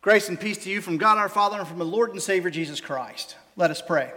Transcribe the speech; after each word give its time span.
Grace 0.00 0.28
and 0.28 0.38
peace 0.38 0.58
to 0.58 0.70
you 0.70 0.80
from 0.80 0.96
God 0.96 1.18
our 1.18 1.28
Father 1.28 1.58
and 1.58 1.66
from 1.66 1.78
the 1.78 1.84
Lord 1.84 2.12
and 2.12 2.22
Savior 2.22 2.50
Jesus 2.50 2.80
Christ. 2.80 3.36
Let 3.56 3.70
us 3.70 3.82
pray. 3.82 4.12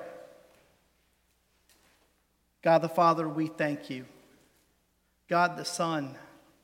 God 2.62 2.79
the 2.79 2.89
Father, 2.89 3.28
we 3.28 3.47
thank 3.47 3.89
you. 3.89 4.05
God 5.28 5.57
the 5.57 5.65
Son, 5.65 6.15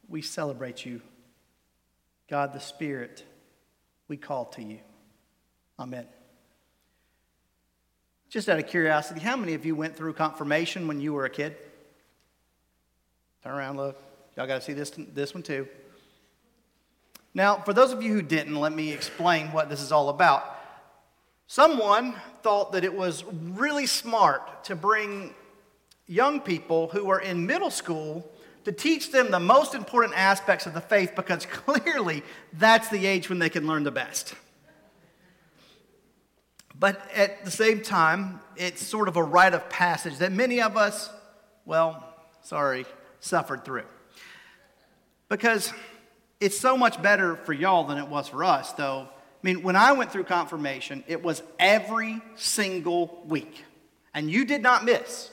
we 0.07 0.21
celebrate 0.21 0.85
you. 0.85 1.01
God 2.29 2.53
the 2.53 2.59
Spirit, 2.59 3.23
we 4.07 4.17
call 4.17 4.45
to 4.45 4.61
you. 4.61 4.79
Amen. 5.79 6.05
Just 8.29 8.49
out 8.49 8.59
of 8.59 8.67
curiosity, 8.67 9.21
how 9.21 9.37
many 9.37 9.53
of 9.53 9.65
you 9.65 9.75
went 9.75 9.95
through 9.95 10.13
confirmation 10.13 10.87
when 10.87 10.99
you 10.99 11.13
were 11.13 11.25
a 11.25 11.29
kid? 11.29 11.55
Turn 13.43 13.53
around, 13.53 13.77
look. 13.77 13.99
Y'all 14.35 14.45
got 14.45 14.55
to 14.55 14.61
see 14.61 14.73
this, 14.73 14.91
this 15.13 15.33
one 15.33 15.41
too. 15.41 15.67
Now, 17.37 17.57
for 17.57 17.71
those 17.71 17.91
of 17.91 18.01
you 18.01 18.13
who 18.13 18.23
didn't, 18.23 18.55
let 18.55 18.73
me 18.73 18.91
explain 18.91 19.51
what 19.51 19.69
this 19.69 19.79
is 19.79 19.91
all 19.91 20.09
about. 20.09 20.43
Someone 21.45 22.15
thought 22.41 22.71
that 22.71 22.83
it 22.83 22.91
was 22.91 23.23
really 23.29 23.85
smart 23.85 24.63
to 24.63 24.75
bring 24.75 25.35
young 26.07 26.39
people 26.39 26.87
who 26.87 27.11
are 27.11 27.21
in 27.21 27.45
middle 27.45 27.69
school 27.69 28.27
to 28.63 28.71
teach 28.71 29.11
them 29.11 29.29
the 29.29 29.39
most 29.39 29.75
important 29.75 30.17
aspects 30.17 30.65
of 30.65 30.73
the 30.73 30.81
faith 30.81 31.11
because 31.15 31.45
clearly 31.51 32.23
that's 32.53 32.89
the 32.89 33.05
age 33.05 33.29
when 33.29 33.37
they 33.37 33.49
can 33.49 33.67
learn 33.67 33.83
the 33.83 33.91
best. 33.91 34.33
But 36.79 36.99
at 37.13 37.45
the 37.45 37.51
same 37.51 37.81
time, 37.81 38.39
it's 38.55 38.83
sort 38.83 39.07
of 39.07 39.15
a 39.15 39.23
rite 39.23 39.53
of 39.53 39.69
passage 39.69 40.17
that 40.17 40.31
many 40.31 40.59
of 40.59 40.75
us, 40.75 41.07
well, 41.65 42.03
sorry, 42.41 42.87
suffered 43.19 43.63
through. 43.63 43.85
Because 45.29 45.71
it's 46.39 46.59
so 46.59 46.77
much 46.77 47.01
better 47.01 47.35
for 47.35 47.53
y'all 47.53 47.85
than 47.85 47.97
it 47.97 48.07
was 48.07 48.27
for 48.27 48.43
us, 48.43 48.73
though. 48.73 49.07
I 49.09 49.45
mean, 49.45 49.63
when 49.63 49.75
I 49.75 49.91
went 49.93 50.11
through 50.11 50.25
confirmation, 50.25 51.03
it 51.07 51.23
was 51.23 51.41
every 51.59 52.21
single 52.35 53.23
week, 53.27 53.63
and 54.13 54.29
you 54.29 54.45
did 54.45 54.61
not 54.61 54.83
miss. 54.83 55.31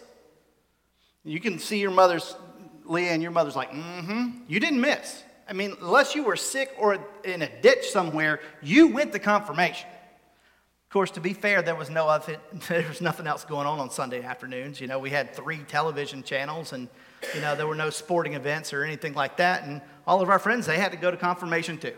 You 1.25 1.41
can 1.41 1.59
see 1.59 1.81
your 1.81 1.91
mother's, 1.91 2.37
Leah, 2.85 3.13
and 3.13 3.23
your 3.23 3.33
mother's 3.33 3.57
like, 3.57 3.71
mm 3.71 4.05
hmm. 4.05 4.29
You 4.47 4.61
didn't 4.61 4.81
miss. 4.81 5.23
I 5.49 5.53
mean, 5.53 5.75
unless 5.81 6.15
you 6.15 6.25
were 6.25 6.37
sick 6.37 6.75
or 6.79 6.99
in 7.25 7.43
a 7.43 7.61
ditch 7.61 7.87
somewhere, 7.91 8.41
you 8.63 8.89
went 8.89 9.13
to 9.13 9.19
confirmation. 9.19 9.89
Of 9.89 10.91
course, 10.91 11.11
to 11.13 11.21
be 11.21 11.33
fair, 11.33 11.61
there 11.61 11.75
was 11.75 11.91
no 11.91 12.09
other, 12.09 12.37
there 12.69 12.87
was 12.87 13.01
nothing 13.01 13.27
else 13.27 13.45
going 13.45 13.67
on 13.67 13.79
on 13.79 13.91
Sunday 13.91 14.23
afternoons. 14.23 14.81
You 14.81 14.87
know, 14.87 14.99
we 14.99 15.11
had 15.11 15.35
three 15.35 15.59
television 15.59 16.23
channels, 16.23 16.73
and 16.73 16.89
you 17.35 17.41
know 17.41 17.55
there 17.55 17.67
were 17.67 17.75
no 17.75 17.91
sporting 17.91 18.35
events 18.35 18.73
or 18.73 18.85
anything 18.85 19.15
like 19.15 19.37
that. 19.39 19.65
And 19.65 19.81
all 20.07 20.21
of 20.21 20.29
our 20.29 20.39
friends, 20.39 20.67
they 20.67 20.79
had 20.79 20.93
to 20.93 20.99
go 20.99 21.11
to 21.11 21.17
confirmation 21.17 21.79
too. 21.79 21.97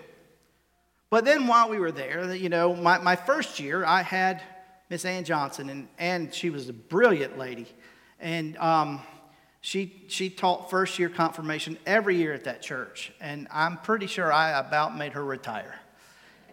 But 1.11 1.25
then 1.25 1.47
while 1.47 1.69
we 1.69 1.79
were 1.79 1.93
there, 1.93 2.35
you 2.35 2.49
know, 2.49 2.75
my, 2.75 2.99
my 2.99 3.17
first 3.17 3.61
year, 3.61 3.85
I 3.85 4.03
had 4.03 4.43
Miss 4.91 5.05
Ann 5.05 5.25
Johnson, 5.25 5.71
and, 5.71 5.89
and 5.99 6.35
she 6.35 6.51
was 6.51 6.69
a 6.69 6.73
brilliant 6.73 7.39
lady. 7.39 7.67
And 8.21 8.57
um, 8.59 9.01
she, 9.61 10.05
she 10.09 10.31
taught 10.31 10.69
first 10.71 10.99
year 10.99 11.09
confirmation 11.09 11.79
every 11.87 12.17
year 12.17 12.33
at 12.33 12.45
that 12.45 12.63
church. 12.63 13.13
And 13.21 13.47
I'm 13.53 13.79
pretty 13.79 14.07
sure 14.07 14.33
I 14.33 14.59
about 14.59 14.97
made 14.97 15.13
her 15.13 15.25
retire. 15.25 15.79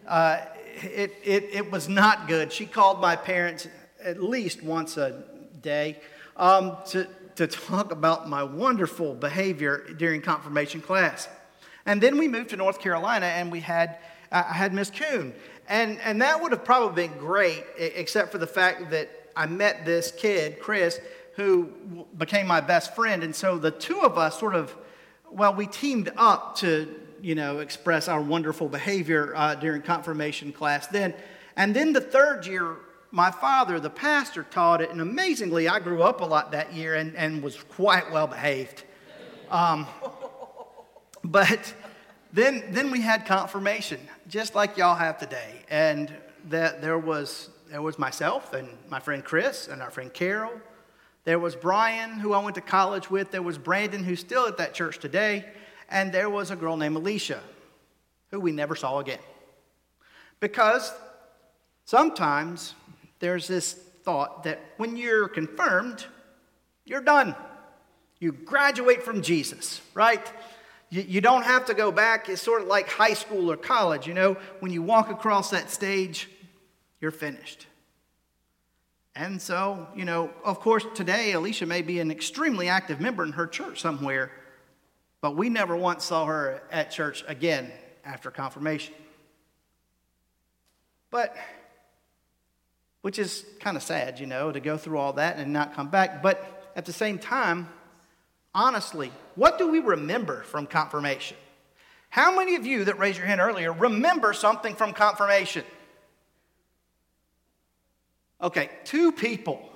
Uh, 0.07 0.41
it, 0.81 1.13
it, 1.23 1.43
it 1.51 1.71
was 1.71 1.87
not 1.87 2.27
good. 2.27 2.51
She 2.51 2.65
called 2.65 2.99
my 2.99 3.15
parents 3.15 3.67
at 4.03 4.21
least 4.21 4.61
once 4.61 4.97
a 4.97 5.23
day 5.61 5.99
um, 6.35 6.77
to, 6.87 7.07
to 7.35 7.47
talk 7.47 7.91
about 7.91 8.29
my 8.29 8.43
wonderful 8.43 9.15
behavior 9.15 9.85
during 9.97 10.21
confirmation 10.21 10.81
class. 10.81 11.27
And 11.85 12.01
then 12.01 12.17
we 12.17 12.27
moved 12.27 12.49
to 12.51 12.57
North 12.57 12.79
Carolina 12.79 13.25
and 13.25 13.51
we 13.51 13.59
had, 13.59 13.97
I 14.31 14.41
had 14.41 14.73
Miss 14.73 14.89
Coon. 14.89 15.33
And, 15.67 15.99
and 16.01 16.21
that 16.21 16.41
would 16.41 16.51
have 16.51 16.65
probably 16.65 17.07
been 17.07 17.17
great, 17.17 17.63
except 17.77 18.31
for 18.31 18.37
the 18.37 18.47
fact 18.47 18.91
that 18.91 19.09
I 19.35 19.45
met 19.47 19.85
this 19.85 20.11
kid, 20.11 20.59
Chris, 20.59 20.99
who 21.35 21.69
became 22.17 22.45
my 22.45 22.61
best 22.61 22.95
friend. 22.95 23.23
And 23.23 23.35
so 23.35 23.57
the 23.57 23.71
two 23.71 24.01
of 24.01 24.17
us 24.17 24.39
sort 24.39 24.55
of, 24.55 24.75
well, 25.31 25.55
we 25.55 25.65
teamed 25.65 26.11
up 26.15 26.55
to, 26.57 26.93
you 27.21 27.35
know, 27.35 27.59
express 27.59 28.07
our 28.07 28.21
wonderful 28.21 28.69
behavior 28.69 29.33
uh, 29.35 29.55
during 29.55 29.81
confirmation 29.81 30.51
class 30.51 30.87
then. 30.87 31.13
And 31.55 31.75
then 31.75 31.93
the 31.93 32.01
third 32.01 32.45
year, 32.45 32.77
my 33.13 33.29
father, 33.29 33.79
the 33.79 33.91
pastor, 33.91 34.41
taught 34.41 34.81
it. 34.81 34.89
And 34.89 34.99
amazingly, 34.99 35.67
I 35.67 35.79
grew 35.79 36.01
up 36.01 36.21
a 36.21 36.25
lot 36.25 36.51
that 36.53 36.73
year 36.73 36.95
and, 36.95 37.15
and 37.15 37.43
was 37.43 37.55
quite 37.55 38.11
well 38.11 38.25
behaved. 38.25 38.83
Um, 39.51 39.85
but 41.23 41.75
then, 42.33 42.63
then 42.71 42.89
we 42.89 43.01
had 43.01 43.27
confirmation, 43.27 43.99
just 44.27 44.55
like 44.55 44.77
y'all 44.77 44.95
have 44.95 45.19
today. 45.19 45.61
And 45.69 46.11
that 46.49 46.81
there 46.81 46.97
was, 46.97 47.51
there 47.69 47.83
was 47.83 47.99
myself 47.99 48.51
and 48.53 48.67
my 48.89 48.99
friend 48.99 49.23
Chris 49.23 49.67
and 49.67 49.79
our 49.79 49.91
friend 49.91 50.11
Carol. 50.11 50.51
There 51.23 51.37
was 51.37 51.55
Brian, 51.55 52.13
who 52.13 52.33
I 52.33 52.43
went 52.43 52.55
to 52.55 52.61
college 52.61 53.11
with. 53.11 53.29
There 53.29 53.43
was 53.43 53.59
Brandon, 53.59 54.03
who's 54.03 54.21
still 54.21 54.47
at 54.47 54.57
that 54.57 54.73
church 54.73 54.97
today. 54.97 55.45
And 55.87 56.11
there 56.11 56.31
was 56.31 56.49
a 56.49 56.55
girl 56.55 56.77
named 56.77 56.95
Alicia, 56.95 57.43
who 58.31 58.39
we 58.39 58.51
never 58.51 58.75
saw 58.75 58.97
again. 58.97 59.19
Because 60.39 60.91
sometimes 61.85 62.73
there's 63.23 63.47
this 63.47 63.71
thought 63.71 64.43
that 64.43 64.59
when 64.75 64.97
you're 64.97 65.29
confirmed, 65.29 66.05
you're 66.83 66.99
done. 66.99 67.33
You 68.19 68.33
graduate 68.33 69.01
from 69.01 69.21
Jesus, 69.21 69.79
right? 69.93 70.29
You, 70.89 71.03
you 71.03 71.21
don't 71.21 71.43
have 71.43 71.63
to 71.67 71.73
go 71.73 71.89
back. 71.89 72.27
It's 72.27 72.41
sort 72.41 72.63
of 72.63 72.67
like 72.67 72.89
high 72.89 73.13
school 73.13 73.49
or 73.49 73.55
college. 73.55 74.07
You 74.07 74.13
know, 74.13 74.35
when 74.59 74.73
you 74.73 74.81
walk 74.81 75.09
across 75.09 75.51
that 75.51 75.69
stage, 75.69 76.29
you're 76.99 77.11
finished. 77.11 77.65
And 79.15 79.41
so, 79.41 79.87
you 79.95 80.03
know, 80.03 80.29
of 80.43 80.59
course, 80.59 80.85
today 80.93 81.31
Alicia 81.31 81.65
may 81.65 81.81
be 81.81 82.01
an 82.01 82.11
extremely 82.11 82.67
active 82.67 82.99
member 82.99 83.23
in 83.23 83.31
her 83.31 83.47
church 83.47 83.79
somewhere, 83.79 84.33
but 85.21 85.37
we 85.37 85.47
never 85.47 85.77
once 85.77 86.03
saw 86.03 86.25
her 86.25 86.61
at 86.69 86.91
church 86.91 87.23
again 87.25 87.71
after 88.03 88.29
confirmation. 88.31 88.93
But, 91.09 91.37
which 93.03 93.19
is 93.19 93.45
kind 93.59 93.75
of 93.75 93.83
sad, 93.83 94.17
you 94.17 94.25
know, 94.25 94.49
to 94.49 94.61
go 94.61 94.77
through 94.77 94.97
all 94.97 95.11
that 95.13 95.37
and 95.37 95.51
not 95.51 95.75
come 95.75 95.89
back. 95.89 96.23
But 96.23 96.71
at 96.73 96.85
the 96.85 96.93
same 96.93 97.19
time, 97.19 97.67
honestly, 98.55 99.11
what 99.35 99.57
do 99.57 99.69
we 99.69 99.79
remember 99.79 100.43
from 100.43 100.65
confirmation? 100.65 101.35
How 102.09 102.33
many 102.33 102.55
of 102.55 102.65
you 102.65 102.85
that 102.85 102.97
raised 102.99 103.17
your 103.17 103.27
hand 103.27 103.41
earlier 103.41 103.73
remember 103.73 104.31
something 104.31 104.73
from 104.73 104.93
confirmation? 104.93 105.65
Okay, 108.41 108.69
two 108.85 109.11
people. 109.11 109.69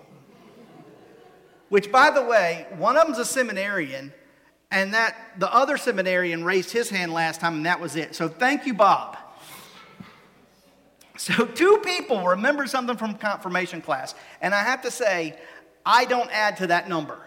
Which, 1.67 1.91
by 1.91 2.11
the 2.11 2.23
way, 2.23 2.65
one 2.77 2.95
of 2.95 3.07
them's 3.07 3.19
a 3.19 3.25
seminarian, 3.25 4.13
and 4.71 4.93
that 4.93 5.17
the 5.37 5.53
other 5.53 5.75
seminarian 5.75 6.45
raised 6.45 6.71
his 6.71 6.89
hand 6.89 7.11
last 7.11 7.41
time, 7.41 7.55
and 7.55 7.65
that 7.65 7.81
was 7.81 7.97
it. 7.97 8.15
So 8.15 8.29
thank 8.29 8.65
you, 8.65 8.73
Bob. 8.73 9.17
So, 11.17 11.45
two 11.45 11.81
people 11.83 12.23
remember 12.27 12.67
something 12.67 12.95
from 12.95 13.15
confirmation 13.15 13.81
class, 13.81 14.13
and 14.39 14.53
I 14.53 14.63
have 14.63 14.83
to 14.83 14.91
say, 14.91 15.35
I 15.83 16.05
don't 16.05 16.29
add 16.31 16.57
to 16.57 16.67
that 16.67 16.87
number 16.87 17.19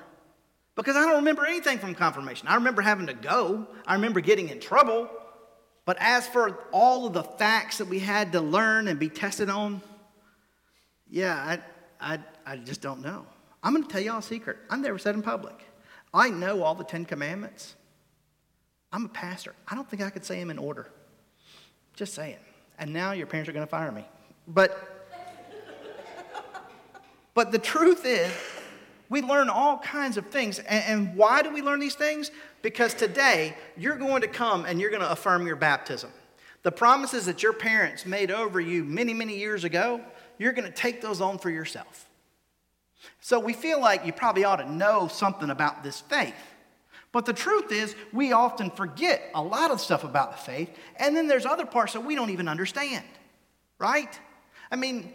because 0.77 0.97
I 0.97 1.01
don't 1.01 1.17
remember 1.17 1.45
anything 1.45 1.78
from 1.78 1.95
confirmation. 1.95 2.47
I 2.47 2.55
remember 2.55 2.83
having 2.83 3.09
to 3.09 3.15
go, 3.15 3.67
I 3.87 3.95
remember 3.95 4.21
getting 4.21 4.49
in 4.49 4.61
trouble. 4.61 5.11
But 5.84 5.97
as 5.99 6.28
for 6.28 6.59
all 6.73 7.06
of 7.06 7.15
the 7.15 7.25
facts 7.25 7.78
that 7.78 7.87
we 7.87 7.99
had 7.99 8.33
to 8.33 8.41
learn 8.41 8.87
and 8.87 8.99
be 8.99 9.09
tested 9.09 9.51
on, 9.51 9.81
yeah, 11.09 11.59
I, 12.01 12.15
I, 12.15 12.19
I 12.47 12.57
just 12.59 12.81
don't 12.81 13.03
know. 13.03 13.27
I'm 13.62 13.75
going 13.75 13.84
to 13.84 13.91
tell 13.91 14.01
y'all 14.01 14.19
a 14.19 14.22
secret. 14.22 14.59
I 14.69 14.77
never 14.77 14.99
said 14.99 15.15
in 15.15 15.22
public. 15.22 15.59
I 16.15 16.31
know 16.31 16.62
all 16.62 16.75
the 16.75 16.84
Ten 16.84 17.05
Commandments. 17.05 17.75
I'm 18.93 19.07
a 19.07 19.09
pastor. 19.09 19.55
I 19.67 19.75
don't 19.75 19.89
think 19.89 20.03
I 20.03 20.11
could 20.11 20.25
say 20.25 20.39
them 20.39 20.51
in 20.51 20.59
order. 20.59 20.91
Just 21.95 22.15
saying. 22.15 22.39
And 22.80 22.94
now 22.94 23.12
your 23.12 23.27
parents 23.27 23.48
are 23.48 23.53
going 23.53 23.66
to 23.66 23.71
fire 23.71 23.92
me. 23.92 24.06
But, 24.48 24.77
but 27.34 27.53
the 27.53 27.59
truth 27.59 28.04
is, 28.04 28.32
we 29.10 29.21
learn 29.21 29.50
all 29.50 29.78
kinds 29.78 30.16
of 30.16 30.27
things. 30.28 30.59
And, 30.60 30.84
and 30.84 31.16
why 31.16 31.42
do 31.42 31.53
we 31.53 31.60
learn 31.60 31.78
these 31.78 31.94
things? 31.94 32.30
Because 32.62 32.94
today 32.94 33.54
you're 33.77 33.97
going 33.97 34.22
to 34.22 34.28
come 34.28 34.65
and 34.65 34.80
you're 34.80 34.91
going 34.91 35.03
to 35.03 35.10
affirm 35.10 35.47
your 35.47 35.56
baptism. 35.56 36.10
The 36.62 36.72
promises 36.72 37.27
that 37.27 37.42
your 37.42 37.53
parents 37.53 38.06
made 38.06 38.30
over 38.30 38.60
you 38.60 38.83
many, 38.84 39.12
many 39.12 39.36
years 39.36 39.65
ago, 39.65 40.00
you're 40.38 40.53
going 40.53 40.66
to 40.66 40.74
take 40.74 41.03
those 41.03 41.21
on 41.21 41.38
for 41.38 41.50
yourself. 41.50 42.09
So 43.21 43.38
we 43.41 43.53
feel 43.53 43.80
like 43.80 44.06
you 44.06 44.12
probably 44.12 44.44
ought 44.44 44.56
to 44.56 44.71
know 44.71 45.09
something 45.09 45.50
about 45.50 45.83
this 45.83 46.00
faith. 46.00 46.34
But 47.12 47.27
the 47.27 47.33
truth 47.33 47.72
is, 47.72 47.95
we 48.12 48.33
often 48.33 48.71
forget 48.71 49.30
a 49.34 49.42
lot 49.42 49.71
of 49.71 49.80
stuff 49.80 50.04
about 50.04 50.33
the 50.33 50.39
faith, 50.39 50.71
and 50.97 51.16
then 51.16 51.27
there's 51.27 51.47
other 51.47 51.66
parts 51.66 51.95
that 51.95 52.01
we 52.01 52.15
don't 52.15 52.30
even 52.30 52.47
understand, 52.47 53.04
right? 53.78 54.18
I 54.71 54.77
mean, 54.77 55.12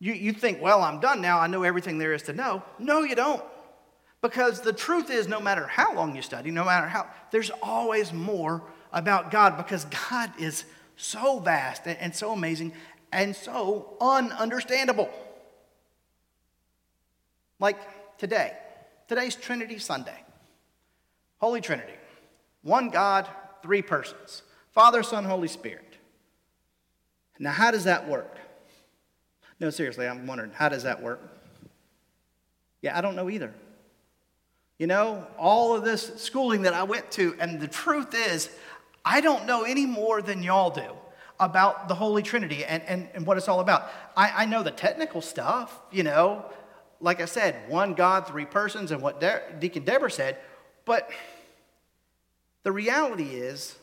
you, 0.00 0.12
you 0.12 0.32
think, 0.32 0.60
well, 0.60 0.82
I'm 0.82 1.00
done 1.00 1.20
now. 1.20 1.38
I 1.38 1.46
know 1.46 1.62
everything 1.62 1.98
there 1.98 2.12
is 2.12 2.22
to 2.22 2.32
know. 2.32 2.62
No, 2.78 3.02
you 3.02 3.14
don't. 3.14 3.42
Because 4.22 4.60
the 4.60 4.72
truth 4.72 5.10
is, 5.10 5.28
no 5.28 5.40
matter 5.40 5.66
how 5.66 5.94
long 5.94 6.16
you 6.16 6.22
study, 6.22 6.50
no 6.50 6.64
matter 6.64 6.88
how, 6.88 7.06
there's 7.30 7.50
always 7.62 8.12
more 8.12 8.62
about 8.92 9.30
God 9.30 9.56
because 9.56 9.84
God 10.08 10.32
is 10.38 10.64
so 10.96 11.38
vast 11.38 11.86
and 11.86 12.14
so 12.14 12.32
amazing 12.32 12.72
and 13.12 13.36
so 13.36 13.96
ununderstandable. 14.00 15.08
Like 17.60 17.78
today. 18.18 18.52
Today's 19.08 19.36
Trinity 19.36 19.78
Sunday. 19.78 20.24
Holy 21.38 21.60
Trinity. 21.60 21.94
One 22.62 22.88
God, 22.88 23.28
three 23.62 23.82
persons 23.82 24.42
Father, 24.72 25.02
Son, 25.02 25.24
Holy 25.24 25.48
Spirit. 25.48 25.98
Now, 27.38 27.52
how 27.52 27.70
does 27.70 27.84
that 27.84 28.08
work? 28.08 28.38
No, 29.60 29.70
seriously, 29.70 30.06
I'm 30.06 30.26
wondering, 30.26 30.50
how 30.52 30.68
does 30.68 30.82
that 30.82 31.02
work? 31.02 31.20
Yeah, 32.82 32.96
I 32.96 33.00
don't 33.00 33.16
know 33.16 33.30
either. 33.30 33.54
You 34.78 34.88
know, 34.88 35.26
all 35.38 35.76
of 35.76 35.84
this 35.84 36.20
schooling 36.20 36.62
that 36.62 36.74
I 36.74 36.82
went 36.82 37.10
to, 37.12 37.36
and 37.38 37.60
the 37.60 37.68
truth 37.68 38.14
is, 38.14 38.50
I 39.04 39.20
don't 39.20 39.46
know 39.46 39.62
any 39.62 39.86
more 39.86 40.20
than 40.20 40.42
y'all 40.42 40.70
do 40.70 40.92
about 41.38 41.88
the 41.88 41.94
Holy 41.94 42.22
Trinity 42.22 42.64
and, 42.64 42.82
and, 42.84 43.08
and 43.14 43.26
what 43.26 43.36
it's 43.36 43.48
all 43.48 43.60
about. 43.60 43.90
I, 44.16 44.42
I 44.42 44.46
know 44.46 44.62
the 44.62 44.70
technical 44.70 45.20
stuff, 45.20 45.80
you 45.92 46.02
know, 46.02 46.44
like 47.00 47.20
I 47.20 47.26
said, 47.26 47.68
one 47.68 47.94
God, 47.94 48.26
three 48.26 48.46
persons, 48.46 48.90
and 48.90 49.00
what 49.00 49.20
De- 49.20 49.42
Deacon 49.58 49.84
Deborah 49.84 50.10
said, 50.10 50.38
but 50.84 51.10
the 52.62 52.72
reality 52.72 53.34
is, 53.34 53.76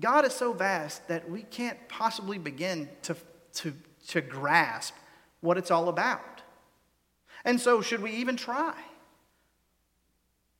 God 0.00 0.24
is 0.24 0.32
so 0.32 0.52
vast 0.52 1.08
that 1.08 1.30
we 1.30 1.42
can't 1.42 1.78
possibly 1.88 2.38
begin 2.38 2.88
to, 3.02 3.16
to, 3.54 3.74
to 4.08 4.20
grasp 4.20 4.94
what 5.40 5.58
it's 5.58 5.70
all 5.70 5.88
about. 5.88 6.42
And 7.44 7.60
so, 7.60 7.80
should 7.80 8.02
we 8.02 8.12
even 8.12 8.36
try? 8.36 8.74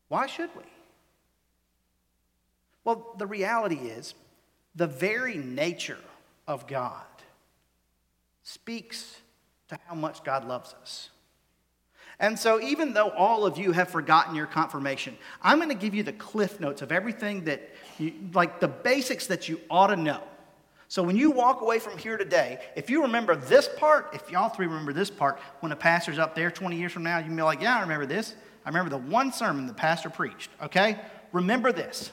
Why 0.08 0.26
should 0.26 0.50
we? 0.56 0.64
Well, 2.84 3.14
the 3.16 3.26
reality 3.26 3.76
is, 3.76 4.14
the 4.74 4.86
very 4.86 5.36
nature 5.36 5.98
of 6.48 6.66
God 6.66 7.04
speaks 8.42 9.20
to 9.68 9.78
how 9.86 9.94
much 9.94 10.24
God 10.24 10.46
loves 10.46 10.74
us. 10.82 11.10
And 12.20 12.38
so, 12.38 12.60
even 12.60 12.92
though 12.92 13.10
all 13.10 13.46
of 13.46 13.58
you 13.58 13.72
have 13.72 13.88
forgotten 13.88 14.34
your 14.34 14.46
confirmation, 14.46 15.16
I'm 15.42 15.58
going 15.58 15.70
to 15.70 15.74
give 15.74 15.94
you 15.94 16.02
the 16.02 16.12
cliff 16.12 16.60
notes 16.60 16.82
of 16.82 16.92
everything 16.92 17.44
that, 17.44 17.70
you, 17.98 18.12
like 18.32 18.60
the 18.60 18.68
basics 18.68 19.26
that 19.26 19.48
you 19.48 19.60
ought 19.70 19.88
to 19.88 19.96
know. 19.96 20.22
So, 20.88 21.02
when 21.02 21.16
you 21.16 21.30
walk 21.30 21.62
away 21.62 21.78
from 21.78 21.96
here 21.98 22.16
today, 22.16 22.58
if 22.76 22.90
you 22.90 23.02
remember 23.02 23.34
this 23.34 23.68
part, 23.76 24.10
if 24.12 24.30
y'all 24.30 24.50
three 24.50 24.66
remember 24.66 24.92
this 24.92 25.10
part, 25.10 25.40
when 25.60 25.70
the 25.70 25.76
pastor's 25.76 26.18
up 26.18 26.34
there 26.34 26.50
20 26.50 26.76
years 26.76 26.92
from 26.92 27.02
now, 27.02 27.18
you 27.18 27.24
can 27.24 27.36
be 27.36 27.42
like, 27.42 27.62
Yeah, 27.62 27.78
I 27.78 27.80
remember 27.80 28.06
this. 28.06 28.34
I 28.64 28.68
remember 28.68 28.90
the 28.90 28.98
one 28.98 29.32
sermon 29.32 29.66
the 29.66 29.74
pastor 29.74 30.10
preached, 30.10 30.50
okay? 30.62 30.98
Remember 31.32 31.72
this. 31.72 32.12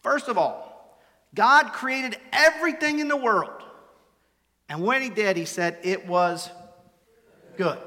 First 0.00 0.28
of 0.28 0.36
all, 0.36 0.98
God 1.34 1.72
created 1.72 2.16
everything 2.32 2.98
in 2.98 3.08
the 3.08 3.16
world. 3.16 3.62
And 4.68 4.82
when 4.82 5.02
he 5.02 5.10
did, 5.10 5.36
he 5.36 5.44
said 5.44 5.78
it 5.82 6.06
was 6.06 6.50
good. 7.56 7.78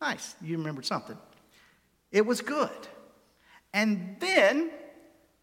Nice, 0.00 0.36
you 0.40 0.56
remembered 0.56 0.86
something. 0.86 1.18
It 2.12 2.24
was 2.24 2.40
good. 2.40 2.70
And 3.72 4.16
then 4.20 4.70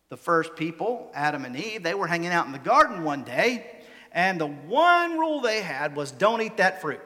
the 0.10 0.18
first 0.18 0.56
people, 0.56 1.12
Adam 1.14 1.46
and 1.46 1.56
Eve, 1.56 1.84
they 1.84 1.94
were 1.94 2.08
hanging 2.08 2.32
out 2.32 2.46
in 2.46 2.52
the 2.52 2.60
garden 2.60 3.04
one 3.04 3.24
day, 3.24 3.84
and 4.12 4.40
the 4.40 4.48
one 4.48 5.20
rule 5.20 5.42
they 5.42 5.62
had 5.62 5.96
was 5.96 6.12
don't 6.12 6.42
eat 6.42 6.58
that 6.58 6.82
fruit. 6.82 7.02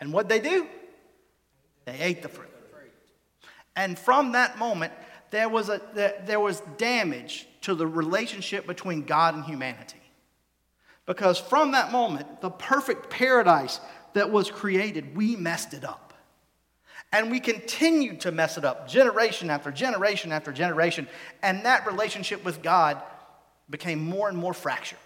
And 0.00 0.12
what 0.12 0.28
they 0.28 0.40
do? 0.40 0.66
They 1.84 1.98
ate 2.00 2.22
the 2.22 2.28
fruit. 2.28 2.48
And 3.76 3.96
from 3.96 4.32
that 4.32 4.58
moment, 4.58 4.92
there 5.30 5.48
was, 5.48 5.68
a, 5.68 5.80
there 5.94 6.40
was 6.40 6.62
damage 6.78 7.46
to 7.60 7.74
the 7.74 7.86
relationship 7.86 8.66
between 8.66 9.04
God 9.04 9.36
and 9.36 9.44
humanity. 9.44 10.00
Because 11.06 11.38
from 11.38 11.72
that 11.72 11.92
moment, 11.92 12.40
the 12.40 12.50
perfect 12.50 13.08
paradise 13.08 13.78
that 14.14 14.30
was 14.30 14.50
created, 14.50 15.16
we 15.16 15.36
messed 15.36 15.74
it 15.74 15.84
up. 15.84 16.07
And 17.12 17.30
we 17.30 17.40
continued 17.40 18.20
to 18.20 18.32
mess 18.32 18.58
it 18.58 18.64
up 18.64 18.88
generation 18.88 19.48
after 19.50 19.70
generation 19.70 20.30
after 20.30 20.52
generation. 20.52 21.08
And 21.42 21.64
that 21.64 21.86
relationship 21.86 22.44
with 22.44 22.62
God 22.62 23.02
became 23.70 24.04
more 24.04 24.28
and 24.28 24.36
more 24.36 24.52
fractured. 24.52 24.98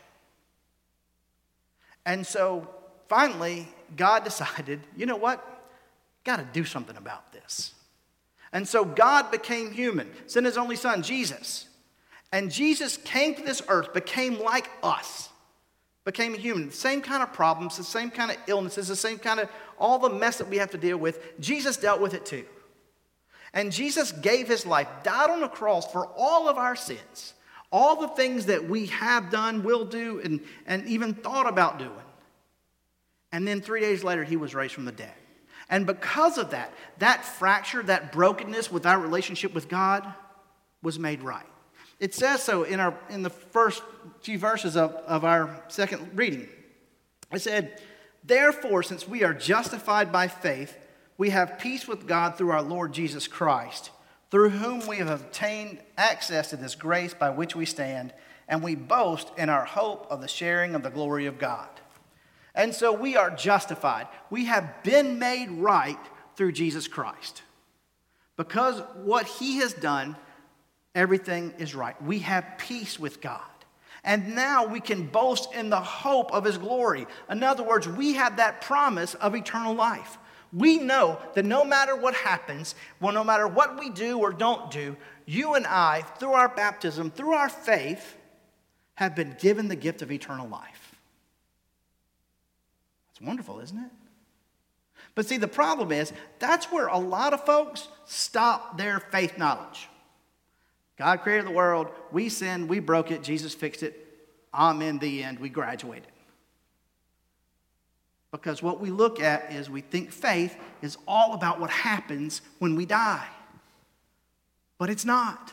And 2.04 2.26
so 2.26 2.68
finally, 3.08 3.68
God 3.96 4.24
decided, 4.24 4.80
you 4.96 5.06
know 5.06 5.16
what? 5.16 5.46
Got 6.24 6.36
to 6.36 6.46
do 6.52 6.64
something 6.64 6.96
about 6.96 7.32
this. 7.32 7.74
And 8.52 8.68
so 8.68 8.84
God 8.84 9.30
became 9.30 9.72
human, 9.72 10.10
sent 10.26 10.44
his 10.44 10.58
only 10.58 10.76
son, 10.76 11.02
Jesus. 11.02 11.66
And 12.32 12.50
Jesus 12.50 12.96
came 12.98 13.34
to 13.34 13.42
this 13.42 13.62
earth, 13.68 13.92
became 13.94 14.40
like 14.40 14.68
us, 14.82 15.30
became 16.04 16.34
a 16.34 16.38
human. 16.38 16.70
Same 16.70 17.00
kind 17.00 17.22
of 17.22 17.32
problems, 17.32 17.76
the 17.76 17.84
same 17.84 18.10
kind 18.10 18.30
of 18.30 18.36
illnesses, 18.46 18.88
the 18.88 18.96
same 18.96 19.18
kind 19.18 19.40
of 19.40 19.48
all 19.78 19.98
the 19.98 20.10
mess 20.10 20.38
that 20.38 20.48
we 20.48 20.58
have 20.58 20.70
to 20.70 20.78
deal 20.78 20.96
with. 20.96 21.38
Jesus 21.40 21.76
dealt 21.76 22.00
with 22.00 22.14
it 22.14 22.26
too. 22.26 22.44
And 23.54 23.70
Jesus 23.70 24.12
gave 24.12 24.48
his 24.48 24.64
life, 24.64 24.88
died 25.02 25.30
on 25.30 25.40
the 25.40 25.48
cross 25.48 25.90
for 25.90 26.06
all 26.16 26.48
of 26.48 26.56
our 26.56 26.74
sins, 26.74 27.34
all 27.70 28.00
the 28.00 28.08
things 28.08 28.46
that 28.46 28.68
we 28.68 28.86
have 28.86 29.30
done, 29.30 29.62
will 29.62 29.84
do, 29.84 30.20
and, 30.24 30.40
and 30.66 30.86
even 30.86 31.14
thought 31.14 31.48
about 31.48 31.78
doing. 31.78 31.90
And 33.30 33.46
then 33.46 33.60
three 33.60 33.80
days 33.80 34.04
later, 34.04 34.24
he 34.24 34.36
was 34.36 34.54
raised 34.54 34.74
from 34.74 34.84
the 34.84 34.92
dead. 34.92 35.12
And 35.68 35.86
because 35.86 36.36
of 36.38 36.50
that, 36.50 36.72
that 36.98 37.24
fracture, 37.24 37.82
that 37.84 38.12
brokenness 38.12 38.70
with 38.70 38.84
our 38.84 38.98
relationship 38.98 39.54
with 39.54 39.68
God 39.68 40.06
was 40.82 40.98
made 40.98 41.22
right. 41.22 41.46
It 42.02 42.16
says 42.16 42.42
so 42.42 42.64
in, 42.64 42.80
our, 42.80 42.98
in 43.10 43.22
the 43.22 43.30
first 43.30 43.80
few 44.22 44.36
verses 44.36 44.76
of, 44.76 44.90
of 45.06 45.24
our 45.24 45.62
second 45.68 46.10
reading. 46.18 46.48
It 47.32 47.38
said, 47.38 47.80
Therefore, 48.24 48.82
since 48.82 49.06
we 49.06 49.22
are 49.22 49.32
justified 49.32 50.10
by 50.10 50.26
faith, 50.26 50.76
we 51.16 51.30
have 51.30 51.60
peace 51.60 51.86
with 51.86 52.08
God 52.08 52.36
through 52.36 52.50
our 52.50 52.60
Lord 52.60 52.92
Jesus 52.92 53.28
Christ, 53.28 53.92
through 54.32 54.50
whom 54.50 54.84
we 54.88 54.96
have 54.96 55.08
obtained 55.08 55.78
access 55.96 56.50
to 56.50 56.56
this 56.56 56.74
grace 56.74 57.14
by 57.14 57.30
which 57.30 57.54
we 57.54 57.64
stand, 57.64 58.12
and 58.48 58.64
we 58.64 58.74
boast 58.74 59.30
in 59.38 59.48
our 59.48 59.64
hope 59.64 60.08
of 60.10 60.20
the 60.20 60.26
sharing 60.26 60.74
of 60.74 60.82
the 60.82 60.90
glory 60.90 61.26
of 61.26 61.38
God. 61.38 61.68
And 62.52 62.74
so 62.74 62.92
we 62.92 63.16
are 63.16 63.30
justified. 63.30 64.08
We 64.28 64.46
have 64.46 64.82
been 64.82 65.20
made 65.20 65.52
right 65.52 66.00
through 66.34 66.50
Jesus 66.50 66.88
Christ. 66.88 67.42
Because 68.36 68.80
what 69.04 69.26
he 69.26 69.58
has 69.58 69.72
done, 69.72 70.16
everything 70.94 71.54
is 71.58 71.74
right. 71.74 72.00
We 72.02 72.20
have 72.20 72.58
peace 72.58 72.98
with 72.98 73.20
God. 73.20 73.40
And 74.04 74.34
now 74.34 74.66
we 74.66 74.80
can 74.80 75.06
boast 75.06 75.52
in 75.54 75.70
the 75.70 75.80
hope 75.80 76.32
of 76.32 76.44
his 76.44 76.58
glory. 76.58 77.06
In 77.30 77.42
other 77.42 77.62
words, 77.62 77.86
we 77.86 78.14
have 78.14 78.36
that 78.38 78.60
promise 78.60 79.14
of 79.14 79.36
eternal 79.36 79.74
life. 79.74 80.18
We 80.52 80.78
know 80.78 81.18
that 81.34 81.44
no 81.44 81.64
matter 81.64 81.96
what 81.96 82.14
happens, 82.14 82.74
well, 83.00 83.12
no 83.12 83.24
matter 83.24 83.46
what 83.46 83.78
we 83.78 83.90
do 83.90 84.18
or 84.18 84.32
don't 84.32 84.70
do, 84.70 84.96
you 85.24 85.54
and 85.54 85.66
I, 85.66 86.02
through 86.18 86.32
our 86.32 86.48
baptism, 86.48 87.10
through 87.10 87.32
our 87.34 87.48
faith, 87.48 88.16
have 88.96 89.14
been 89.14 89.36
given 89.38 89.68
the 89.68 89.76
gift 89.76 90.02
of 90.02 90.12
eternal 90.12 90.48
life 90.48 90.96
That's 93.08 93.26
wonderful, 93.26 93.60
isn't 93.60 93.78
it? 93.78 93.90
But 95.14 95.26
see, 95.26 95.36
the 95.36 95.48
problem 95.48 95.92
is 95.92 96.12
that's 96.38 96.66
where 96.66 96.86
a 96.86 96.98
lot 96.98 97.32
of 97.32 97.44
folks 97.44 97.88
stop 98.04 98.78
their 98.78 99.00
faith 99.00 99.38
knowledge. 99.38 99.88
God 101.02 101.22
created 101.22 101.46
the 101.46 101.50
world, 101.50 101.88
we 102.12 102.28
sinned, 102.28 102.68
we 102.68 102.78
broke 102.78 103.10
it, 103.10 103.24
Jesus 103.24 103.54
fixed 103.54 103.82
it. 103.82 104.06
Amen, 104.54 105.00
the 105.00 105.24
end, 105.24 105.40
we 105.40 105.48
graduated. 105.48 106.06
Because 108.30 108.62
what 108.62 108.78
we 108.78 108.92
look 108.92 109.20
at 109.20 109.50
is 109.50 109.68
we 109.68 109.80
think 109.80 110.12
faith 110.12 110.56
is 110.80 110.96
all 111.08 111.34
about 111.34 111.58
what 111.58 111.70
happens 111.70 112.40
when 112.60 112.76
we 112.76 112.86
die. 112.86 113.26
But 114.78 114.90
it's 114.90 115.04
not. 115.04 115.52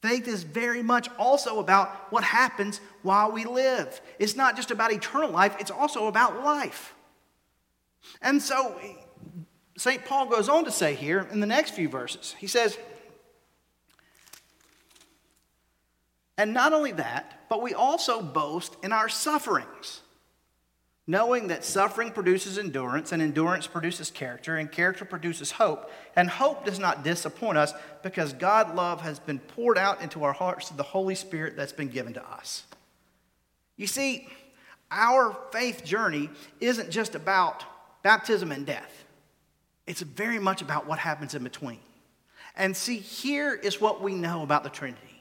Faith 0.00 0.26
is 0.26 0.44
very 0.44 0.82
much 0.82 1.10
also 1.18 1.58
about 1.58 2.10
what 2.10 2.24
happens 2.24 2.80
while 3.02 3.30
we 3.32 3.44
live. 3.44 4.00
It's 4.18 4.34
not 4.34 4.56
just 4.56 4.70
about 4.70 4.94
eternal 4.94 5.30
life, 5.30 5.56
it's 5.60 5.70
also 5.70 6.06
about 6.06 6.42
life. 6.42 6.94
And 8.22 8.40
so, 8.40 8.80
St. 9.76 10.06
Paul 10.06 10.30
goes 10.30 10.48
on 10.48 10.64
to 10.64 10.72
say 10.72 10.94
here 10.94 11.28
in 11.30 11.40
the 11.40 11.46
next 11.46 11.72
few 11.72 11.90
verses, 11.90 12.34
he 12.38 12.46
says, 12.46 12.78
And 16.36 16.52
not 16.52 16.72
only 16.72 16.92
that, 16.92 17.46
but 17.48 17.62
we 17.62 17.74
also 17.74 18.20
boast 18.20 18.76
in 18.82 18.92
our 18.92 19.08
sufferings 19.08 20.00
knowing 21.06 21.48
that 21.48 21.64
suffering 21.64 22.10
produces 22.10 22.56
endurance, 22.58 23.12
and 23.12 23.20
endurance 23.20 23.66
produces 23.66 24.10
character, 24.10 24.56
and 24.56 24.72
character 24.72 25.04
produces 25.04 25.50
hope. 25.52 25.90
And 26.16 26.30
hope 26.30 26.64
does 26.64 26.78
not 26.78 27.04
disappoint 27.04 27.58
us 27.58 27.74
because 28.02 28.32
God's 28.32 28.74
love 28.74 29.02
has 29.02 29.18
been 29.18 29.38
poured 29.38 29.76
out 29.76 30.00
into 30.00 30.24
our 30.24 30.32
hearts 30.32 30.68
through 30.68 30.78
the 30.78 30.82
Holy 30.82 31.14
Spirit 31.14 31.56
that's 31.56 31.72
been 31.72 31.88
given 31.88 32.14
to 32.14 32.26
us. 32.26 32.64
You 33.76 33.86
see, 33.86 34.28
our 34.90 35.36
faith 35.52 35.84
journey 35.84 36.30
isn't 36.60 36.90
just 36.90 37.14
about 37.14 37.64
baptism 38.02 38.52
and 38.52 38.64
death, 38.64 39.04
it's 39.86 40.00
very 40.00 40.38
much 40.38 40.62
about 40.62 40.86
what 40.86 40.98
happens 40.98 41.34
in 41.34 41.42
between. 41.42 41.80
And 42.56 42.74
see, 42.74 42.98
here 42.98 43.52
is 43.52 43.80
what 43.80 44.00
we 44.00 44.14
know 44.14 44.42
about 44.42 44.62
the 44.62 44.70
Trinity 44.70 45.13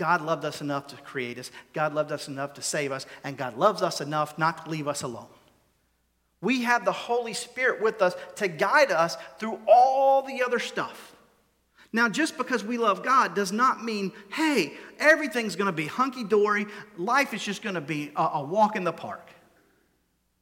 God 0.00 0.22
loved 0.22 0.46
us 0.46 0.62
enough 0.62 0.86
to 0.86 0.96
create 0.96 1.38
us, 1.38 1.50
God 1.74 1.92
loved 1.92 2.10
us 2.10 2.26
enough 2.26 2.54
to 2.54 2.62
save 2.62 2.90
us, 2.90 3.04
and 3.22 3.36
God 3.36 3.58
loves 3.58 3.82
us 3.82 4.00
enough 4.00 4.38
not 4.38 4.64
to 4.64 4.70
leave 4.70 4.88
us 4.88 5.02
alone. 5.02 5.28
We 6.40 6.62
have 6.62 6.86
the 6.86 6.92
Holy 6.92 7.34
Spirit 7.34 7.82
with 7.82 8.00
us 8.00 8.14
to 8.36 8.48
guide 8.48 8.90
us 8.92 9.18
through 9.38 9.60
all 9.68 10.22
the 10.22 10.42
other 10.42 10.58
stuff. 10.58 11.14
Now, 11.92 12.08
just 12.08 12.38
because 12.38 12.64
we 12.64 12.78
love 12.78 13.02
God 13.02 13.34
does 13.34 13.52
not 13.52 13.84
mean, 13.84 14.12
hey, 14.32 14.72
everything's 14.98 15.54
going 15.54 15.66
to 15.66 15.72
be 15.72 15.86
hunky 15.86 16.24
dory, 16.24 16.64
life 16.96 17.34
is 17.34 17.44
just 17.44 17.60
going 17.60 17.74
to 17.74 17.82
be 17.82 18.10
a, 18.16 18.22
a, 18.22 18.42
walk 18.42 18.76
in 18.76 18.84
the 18.84 18.92
park. 18.92 19.28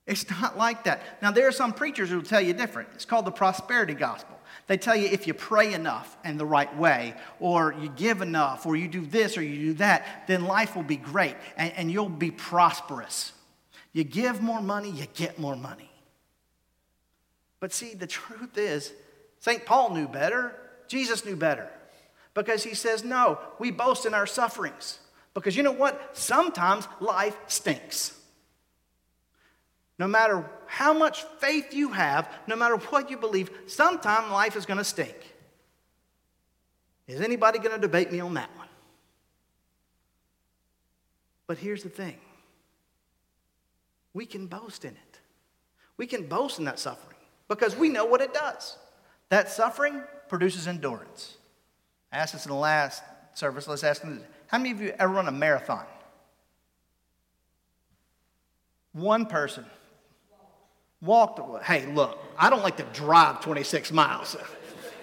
It's 0.08 0.28
not 0.30 0.56
like 0.56 0.84
that. 0.84 1.02
Now, 1.20 1.30
there 1.30 1.46
are 1.46 1.52
some 1.52 1.74
preachers 1.74 2.08
who 2.08 2.16
will 2.16 2.22
tell 2.22 2.40
you 2.40 2.54
different. 2.54 2.88
It's 2.94 3.04
called 3.04 3.26
the 3.26 3.30
prosperity 3.30 3.92
gospel. 3.92 4.40
They 4.66 4.78
tell 4.78 4.96
you 4.96 5.06
if 5.06 5.26
you 5.26 5.34
pray 5.34 5.74
enough 5.74 6.16
and 6.24 6.40
the 6.40 6.46
right 6.46 6.74
way, 6.76 7.14
or 7.40 7.74
you 7.78 7.90
give 7.90 8.22
enough, 8.22 8.64
or 8.64 8.74
you 8.74 8.88
do 8.88 9.04
this 9.04 9.36
or 9.36 9.42
you 9.42 9.58
do 9.58 9.74
that, 9.74 10.24
then 10.26 10.46
life 10.46 10.74
will 10.74 10.82
be 10.82 10.96
great 10.96 11.36
and, 11.58 11.72
and 11.74 11.92
you'll 11.92 12.08
be 12.08 12.30
prosperous. 12.30 13.32
You 13.92 14.02
give 14.02 14.40
more 14.42 14.62
money, 14.62 14.90
you 14.90 15.06
get 15.14 15.38
more 15.38 15.56
money. 15.56 15.90
But 17.60 17.72
see, 17.72 17.92
the 17.94 18.06
truth 18.06 18.56
is, 18.56 18.92
St. 19.40 19.66
Paul 19.66 19.94
knew 19.94 20.08
better. 20.08 20.54
Jesus 20.86 21.24
knew 21.24 21.36
better. 21.36 21.68
Because 22.32 22.64
he 22.64 22.74
says, 22.74 23.04
no, 23.04 23.38
we 23.58 23.70
boast 23.70 24.06
in 24.06 24.14
our 24.14 24.26
sufferings. 24.26 25.00
Because 25.34 25.56
you 25.56 25.62
know 25.62 25.72
what? 25.72 26.16
Sometimes 26.16 26.88
life 27.00 27.36
stinks. 27.46 28.17
No 29.98 30.06
matter 30.06 30.48
how 30.66 30.92
much 30.92 31.24
faith 31.40 31.74
you 31.74 31.90
have, 31.90 32.32
no 32.46 32.54
matter 32.54 32.76
what 32.76 33.10
you 33.10 33.16
believe, 33.16 33.50
sometime 33.66 34.30
life 34.30 34.54
is 34.54 34.64
going 34.64 34.78
to 34.78 34.84
stink. 34.84 35.34
Is 37.08 37.20
anybody 37.20 37.58
going 37.58 37.74
to 37.74 37.80
debate 37.80 38.12
me 38.12 38.20
on 38.20 38.34
that 38.34 38.54
one? 38.56 38.68
But 41.46 41.58
here's 41.58 41.82
the 41.82 41.88
thing 41.88 42.16
we 44.12 44.26
can 44.26 44.46
boast 44.46 44.84
in 44.84 44.92
it. 44.92 45.20
We 45.96 46.06
can 46.06 46.26
boast 46.26 46.58
in 46.58 46.66
that 46.66 46.78
suffering 46.78 47.16
because 47.48 47.74
we 47.74 47.88
know 47.88 48.04
what 48.04 48.20
it 48.20 48.32
does. 48.32 48.76
That 49.30 49.50
suffering 49.50 50.02
produces 50.28 50.68
endurance. 50.68 51.36
I 52.12 52.18
asked 52.18 52.34
this 52.34 52.44
in 52.44 52.50
the 52.50 52.56
last 52.56 53.02
service. 53.34 53.66
Let's 53.66 53.84
ask 53.84 54.02
them 54.02 54.22
how 54.46 54.58
many 54.58 54.70
of 54.70 54.80
you 54.80 54.94
ever 54.98 55.12
run 55.12 55.28
a 55.28 55.32
marathon? 55.32 55.84
One 58.92 59.26
person 59.26 59.64
walked. 61.00 61.64
Hey, 61.64 61.86
look, 61.86 62.18
I 62.36 62.50
don't 62.50 62.62
like 62.62 62.76
to 62.78 62.86
drive 62.92 63.40
26 63.40 63.92
miles. 63.92 64.36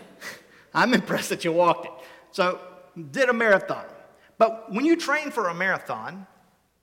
I'm 0.74 0.94
impressed 0.94 1.30
that 1.30 1.46
you 1.46 1.52
walked 1.52 1.86
it. 1.86 1.92
So, 2.32 2.60
did 3.12 3.30
a 3.30 3.34
marathon. 3.34 3.86
But 4.38 4.72
when 4.72 4.86
you 4.86 4.96
train 4.96 5.32
for 5.32 5.48
a 5.48 5.54
marathon, 5.54 6.28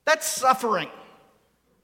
that's 0.04 0.26
suffering. 0.26 0.88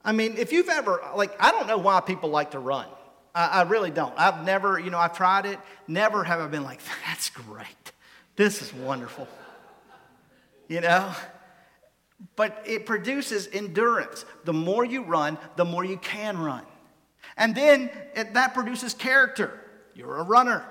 I 0.03 0.11
mean, 0.11 0.35
if 0.37 0.51
you've 0.51 0.69
ever, 0.69 1.01
like, 1.15 1.31
I 1.39 1.51
don't 1.51 1.67
know 1.67 1.77
why 1.77 1.99
people 2.01 2.29
like 2.29 2.51
to 2.51 2.59
run. 2.59 2.87
I, 3.35 3.47
I 3.47 3.61
really 3.63 3.91
don't. 3.91 4.13
I've 4.17 4.43
never, 4.43 4.79
you 4.79 4.89
know, 4.89 4.97
I've 4.97 5.15
tried 5.15 5.45
it. 5.45 5.59
Never 5.87 6.23
have 6.23 6.39
I 6.39 6.47
been 6.47 6.63
like, 6.63 6.79
that's 7.07 7.29
great. 7.29 7.91
This 8.35 8.61
is 8.61 8.73
wonderful. 8.73 9.27
You 10.67 10.81
know? 10.81 11.11
But 12.35 12.63
it 12.65 12.85
produces 12.85 13.47
endurance. 13.51 14.25
The 14.45 14.53
more 14.53 14.83
you 14.83 15.03
run, 15.03 15.37
the 15.55 15.65
more 15.65 15.83
you 15.83 15.97
can 15.97 16.37
run. 16.37 16.63
And 17.39 17.55
then 17.55 17.89
it, 18.15 18.35
that 18.35 18.53
produces 18.53 18.93
character. 18.93 19.59
You're 19.95 20.17
a 20.17 20.23
runner, 20.23 20.63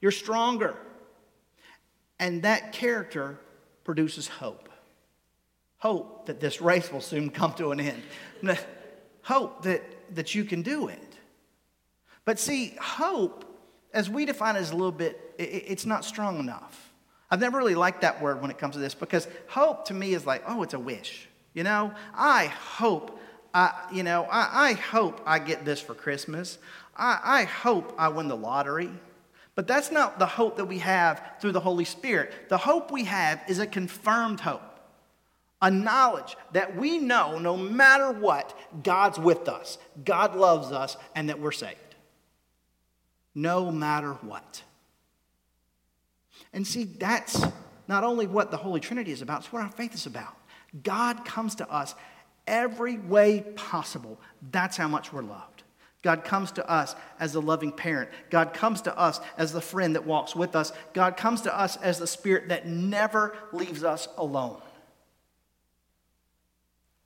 you're 0.00 0.12
stronger. 0.12 0.76
And 2.20 2.44
that 2.44 2.72
character 2.72 3.40
produces 3.82 4.28
hope. 4.28 4.68
Hope 5.78 6.26
that 6.26 6.40
this 6.40 6.60
race 6.60 6.92
will 6.92 7.00
soon 7.00 7.28
come 7.28 7.52
to 7.54 7.72
an 7.72 7.80
end. 7.80 8.02
Hope 9.22 9.62
that, 9.64 9.82
that 10.14 10.34
you 10.34 10.44
can 10.44 10.62
do 10.62 10.88
it. 10.88 11.16
But 12.24 12.38
see, 12.38 12.74
hope, 12.80 13.44
as 13.92 14.08
we 14.08 14.24
define 14.24 14.56
it, 14.56 14.60
is 14.60 14.70
a 14.70 14.76
little 14.76 14.92
bit, 14.92 15.34
it's 15.38 15.84
not 15.84 16.04
strong 16.04 16.38
enough. 16.38 16.92
I've 17.30 17.40
never 17.40 17.58
really 17.58 17.74
liked 17.74 18.02
that 18.02 18.22
word 18.22 18.40
when 18.40 18.50
it 18.50 18.58
comes 18.58 18.74
to 18.74 18.80
this 18.80 18.94
because 18.94 19.26
hope 19.48 19.86
to 19.86 19.94
me 19.94 20.14
is 20.14 20.24
like, 20.24 20.42
oh, 20.46 20.62
it's 20.62 20.74
a 20.74 20.78
wish. 20.78 21.28
You 21.52 21.64
know, 21.64 21.92
I 22.14 22.46
hope, 22.46 23.18
I, 23.54 23.72
you 23.92 24.02
know, 24.02 24.24
I, 24.30 24.70
I 24.70 24.72
hope 24.72 25.20
I 25.24 25.38
get 25.38 25.64
this 25.64 25.80
for 25.80 25.94
Christmas. 25.94 26.58
I, 26.96 27.20
I 27.22 27.44
hope 27.44 27.94
I 27.96 28.08
win 28.08 28.28
the 28.28 28.36
lottery. 28.36 28.90
But 29.54 29.68
that's 29.68 29.92
not 29.92 30.18
the 30.18 30.26
hope 30.26 30.56
that 30.56 30.64
we 30.64 30.78
have 30.80 31.22
through 31.40 31.52
the 31.52 31.60
Holy 31.60 31.84
Spirit. 31.84 32.32
The 32.48 32.58
hope 32.58 32.90
we 32.90 33.04
have 33.04 33.40
is 33.48 33.60
a 33.60 33.66
confirmed 33.66 34.40
hope, 34.40 34.60
a 35.62 35.70
knowledge 35.70 36.36
that 36.52 36.76
we 36.76 36.98
know 36.98 37.38
no 37.38 37.56
matter 37.56 38.10
what, 38.10 38.58
God's 38.82 39.18
with 39.18 39.48
us, 39.48 39.78
God 40.04 40.34
loves 40.34 40.72
us, 40.72 40.96
and 41.14 41.28
that 41.28 41.38
we're 41.38 41.52
saved 41.52 41.78
no 43.34 43.70
matter 43.70 44.12
what. 44.14 44.62
And 46.52 46.66
see, 46.66 46.84
that's 46.84 47.44
not 47.88 48.04
only 48.04 48.26
what 48.26 48.50
the 48.50 48.56
Holy 48.56 48.80
Trinity 48.80 49.12
is 49.12 49.22
about, 49.22 49.40
it's 49.40 49.52
what 49.52 49.62
our 49.62 49.70
faith 49.70 49.94
is 49.94 50.06
about. 50.06 50.36
God 50.82 51.24
comes 51.24 51.56
to 51.56 51.70
us 51.70 51.94
every 52.46 52.98
way 52.98 53.40
possible. 53.56 54.20
That's 54.50 54.76
how 54.76 54.88
much 54.88 55.12
we're 55.12 55.22
loved. 55.22 55.62
God 56.02 56.22
comes 56.22 56.52
to 56.52 56.70
us 56.70 56.94
as 57.18 57.34
a 57.34 57.40
loving 57.40 57.72
parent. 57.72 58.10
God 58.28 58.52
comes 58.52 58.82
to 58.82 58.96
us 58.96 59.20
as 59.38 59.52
the 59.52 59.62
friend 59.62 59.94
that 59.94 60.04
walks 60.04 60.36
with 60.36 60.54
us. 60.54 60.70
God 60.92 61.16
comes 61.16 61.40
to 61.42 61.58
us 61.58 61.76
as 61.76 61.98
the 61.98 62.06
spirit 62.06 62.50
that 62.50 62.66
never 62.66 63.34
leaves 63.52 63.82
us 63.82 64.06
alone. 64.18 64.60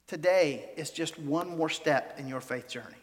Today 0.09 0.71
is 0.77 0.91
just 0.91 1.17
one 1.17 1.57
more 1.57 1.69
step 1.69 2.19
in 2.19 2.27
your 2.27 2.41
faith 2.41 2.67
journey. 2.67 2.97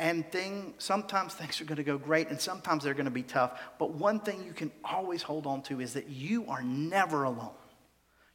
And 0.00 0.28
thing, 0.32 0.74
sometimes 0.78 1.34
things 1.34 1.60
are 1.60 1.64
going 1.64 1.76
to 1.76 1.84
go 1.84 1.96
great 1.96 2.28
and 2.28 2.40
sometimes 2.40 2.82
they're 2.82 2.94
going 2.94 3.04
to 3.04 3.12
be 3.12 3.22
tough. 3.22 3.60
But 3.78 3.92
one 3.92 4.18
thing 4.18 4.42
you 4.44 4.52
can 4.52 4.72
always 4.84 5.22
hold 5.22 5.46
on 5.46 5.62
to 5.62 5.80
is 5.80 5.92
that 5.92 6.08
you 6.08 6.46
are 6.48 6.62
never 6.62 7.22
alone. 7.22 7.54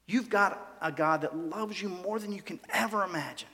You've 0.07 0.29
got 0.29 0.77
a 0.81 0.91
God 0.91 1.21
that 1.21 1.35
loves 1.35 1.81
you 1.81 1.89
more 1.89 2.17
than 2.17 2.31
you 2.31 2.41
can 2.41 2.59
ever 2.69 3.03
imagine, 3.03 3.49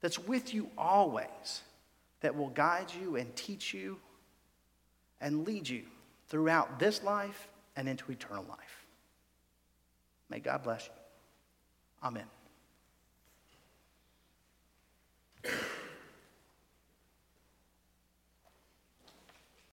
that's 0.00 0.18
with 0.18 0.54
you 0.54 0.70
always, 0.78 1.62
that 2.20 2.36
will 2.36 2.50
guide 2.50 2.92
you 3.00 3.16
and 3.16 3.34
teach 3.34 3.74
you 3.74 3.98
and 5.20 5.44
lead 5.46 5.68
you 5.68 5.82
throughout 6.28 6.78
this 6.78 7.02
life 7.02 7.48
and 7.76 7.88
into 7.88 8.10
eternal 8.10 8.44
life. 8.48 8.86
May 10.30 10.38
God 10.38 10.62
bless 10.62 10.86
you. 10.86 10.92
Amen. 12.02 12.24